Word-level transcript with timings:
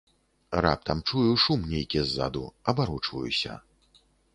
Раптам 0.65 1.03
чую, 1.09 1.27
шум 1.45 1.59
нейкі 1.75 2.03
ззаду, 2.09 2.45
абарочваюся. 2.75 3.65